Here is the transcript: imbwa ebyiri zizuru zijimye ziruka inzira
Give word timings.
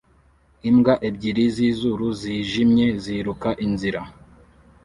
imbwa 0.69 0.93
ebyiri 1.07 1.45
zizuru 1.55 2.05
zijimye 2.19 2.87
ziruka 3.03 3.49
inzira 3.65 4.01